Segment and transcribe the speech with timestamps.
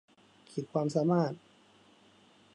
[0.51, 1.33] ขีดความสามารถ